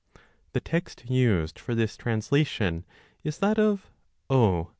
The 0.53 0.59
text 0.59 1.11
used 1.11 1.59
for 1.59 1.75
this 1.75 1.95
translation 1.95 2.85
is 3.23 3.37
that 3.37 3.59
of 3.59 3.91
O. 4.31 4.69